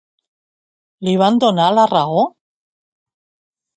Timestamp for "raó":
1.93-2.25